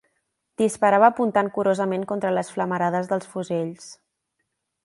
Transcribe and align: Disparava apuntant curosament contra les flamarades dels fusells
Disparava 0.61 1.09
apuntant 1.11 1.51
curosament 1.59 2.07
contra 2.13 2.33
les 2.39 2.51
flamarades 2.57 3.13
dels 3.15 3.31
fusells 3.35 3.91